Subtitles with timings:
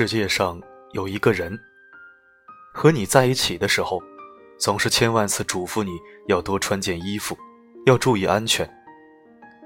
[0.00, 0.58] 世界上
[0.92, 1.60] 有一个人，
[2.72, 4.02] 和你在一起的时候，
[4.58, 5.90] 总是千万次嘱咐你
[6.26, 7.36] 要多穿件衣服，
[7.84, 8.66] 要注意安全。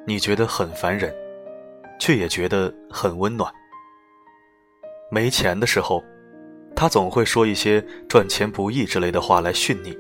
[0.05, 1.15] 你觉得很烦人，
[2.01, 3.49] 却也觉得很温暖。
[5.09, 6.03] 没钱的时候，
[6.75, 9.97] 他总会说一些赚钱不易之类的话来训你，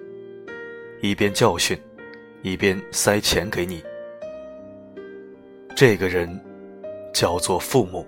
[1.00, 1.80] 一边教训，
[2.42, 3.80] 一边塞钱给你。
[5.76, 6.28] 这个人
[7.12, 8.04] 叫做父母。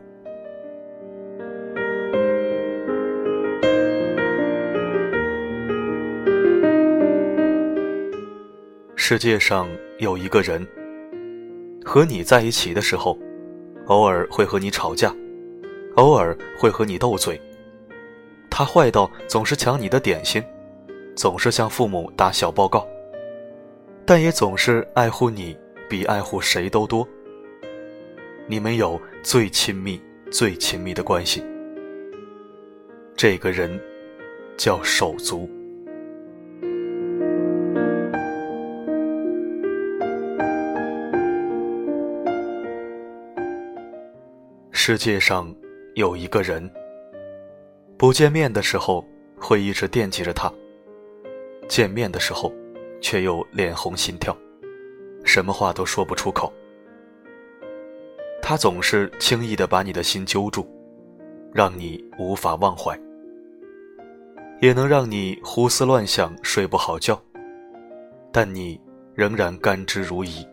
[9.08, 10.66] 世界上有一个人，
[11.84, 13.16] 和你在一起的时候，
[13.84, 15.14] 偶尔会和你吵架，
[15.94, 17.40] 偶尔会和你斗嘴。
[18.50, 20.42] 他坏到总是抢你的点心，
[21.14, 22.84] 总是向父母打小报告，
[24.04, 25.56] 但也总是爱护你
[25.88, 27.08] 比爱护谁都多。
[28.48, 31.44] 你们有最亲密、最亲密的关系。
[33.14, 33.80] 这个人
[34.56, 35.48] 叫手足。
[44.88, 45.52] 世界上
[45.96, 46.70] 有一个人，
[47.98, 49.04] 不见面的时候
[49.36, 50.48] 会一直惦记着他，
[51.68, 52.52] 见面的时候
[53.00, 54.32] 却又脸红心跳，
[55.24, 56.52] 什么话都说不出口。
[58.40, 60.64] 他总是轻易的把你的心揪住，
[61.52, 62.96] 让你无法忘怀，
[64.60, 67.20] 也能让你胡思乱想睡不好觉，
[68.30, 68.80] 但你
[69.16, 70.46] 仍然甘之如饴，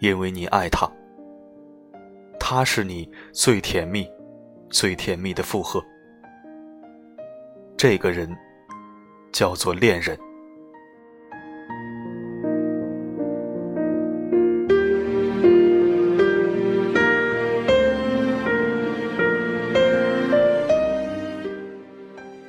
[0.00, 0.90] 因为你爱他。
[2.46, 4.06] 他是你最甜蜜、
[4.68, 5.82] 最甜蜜的负荷。
[7.74, 8.28] 这个人
[9.32, 10.14] 叫做恋人。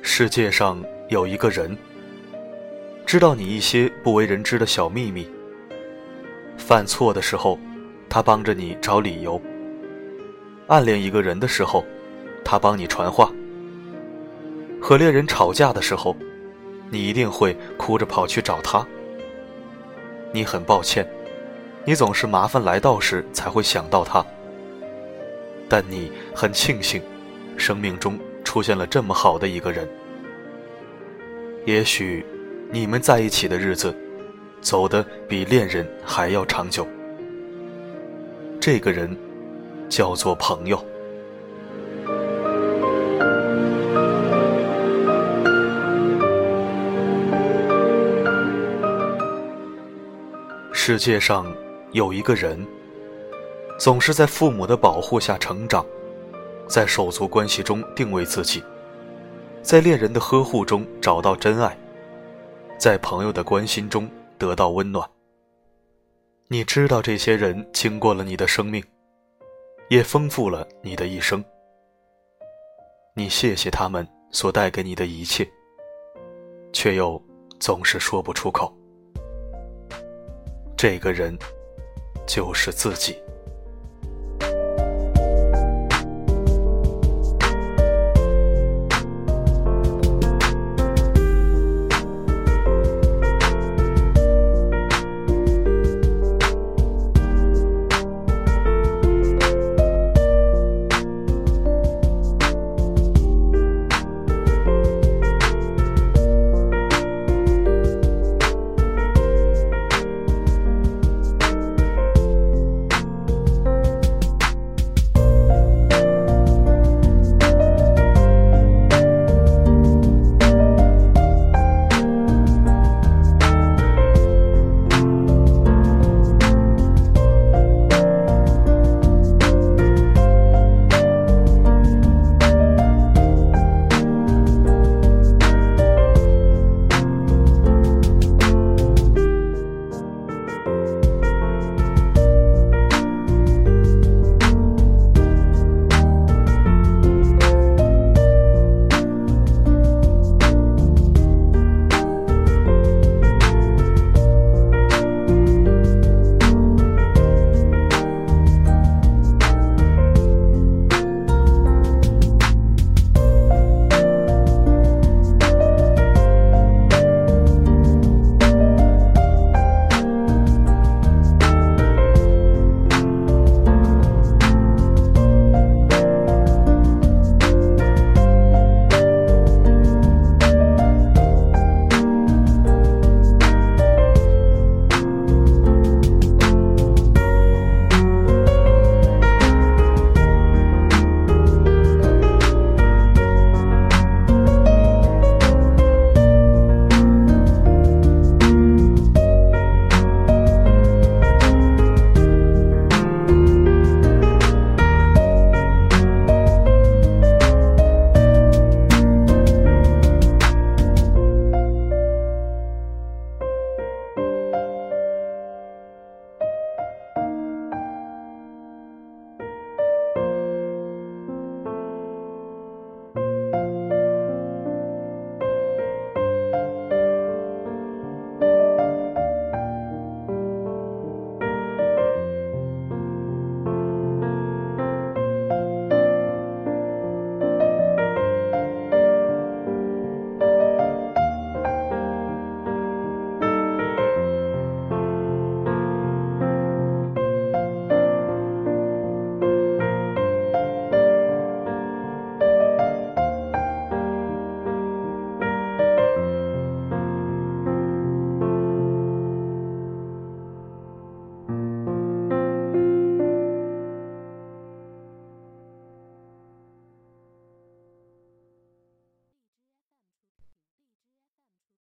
[0.02, 1.74] 世界上有一个人，
[3.06, 5.26] 知道你一些不为人知的小秘密。
[6.58, 7.58] 犯错的时候，
[8.10, 9.40] 他帮着你找理由。
[10.68, 11.84] 暗恋一个人的时候，
[12.44, 13.32] 他帮你传话；
[14.82, 16.16] 和恋人吵架的时候，
[16.90, 18.84] 你一定会哭着跑去找他。
[20.32, 21.08] 你很抱歉，
[21.84, 24.26] 你总是麻烦来到时才会想到他。
[25.68, 27.00] 但你很庆幸，
[27.56, 29.88] 生命中出现了这么好的一个人。
[31.64, 32.26] 也许，
[32.72, 33.94] 你们在一起的日子，
[34.60, 36.84] 走得比恋人还要长久。
[38.60, 39.16] 这个人。
[39.88, 40.84] 叫做朋友。
[50.72, 51.52] 世界上
[51.90, 52.64] 有一个人，
[53.76, 55.84] 总是在父母的保护下成长，
[56.68, 58.62] 在手足关系中定位自己，
[59.62, 61.76] 在恋人的呵护中找到真爱，
[62.78, 64.08] 在朋友的关心中
[64.38, 65.08] 得到温暖。
[66.46, 68.80] 你知道，这些人经过了你的生命。
[69.88, 71.44] 也丰富了你的一生。
[73.14, 75.48] 你谢谢他们所带给你的一切，
[76.72, 77.20] 却又
[77.58, 78.74] 总是说不出口。
[80.76, 81.36] 这个人，
[82.26, 83.16] 就是自己。